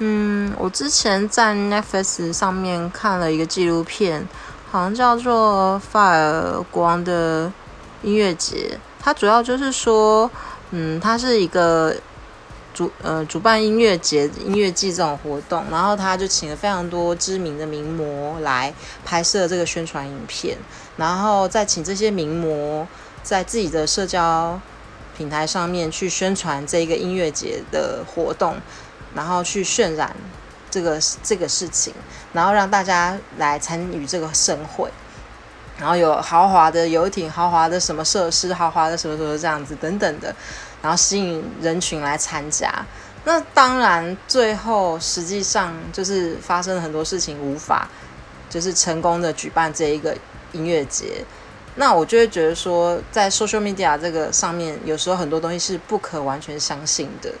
[0.00, 4.28] 嗯，我之前在 Netflix 上面看了一个纪录片，
[4.70, 7.52] 好像叫做《法尔光的
[8.02, 10.30] 音乐节》，它主要就是说，
[10.70, 11.96] 嗯，它是一个
[12.72, 18.72] 主呃主办音乐节、音乐季这种活动，然后他就请了非常多知名的名模来
[19.04, 20.56] 拍摄这个宣传影片，
[20.96, 22.86] 然后再请这些名模
[23.24, 24.60] 在自己的社交
[25.16, 28.54] 平台上面去宣传这个音乐节的活动。
[29.18, 30.14] 然后去渲染
[30.70, 31.92] 这个这个事情，
[32.32, 34.88] 然后让大家来参与这个盛会，
[35.76, 40.32] 然后有豪华的游艇、豪华的什么设施、豪华的什么什么这样子等等的，
[40.80, 42.72] 然后吸引人群来参加。
[43.24, 47.88] 那当然，最后实际上就是发生了很多事情，无法
[48.48, 50.16] 就是成功的举办这一个
[50.52, 51.24] 音乐节。
[51.74, 57.32] 那我就会觉得说，在 social media 这个上面，有时候很多东西是不可完全相信的。